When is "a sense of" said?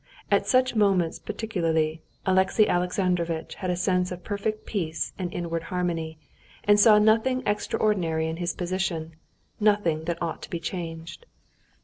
3.69-4.23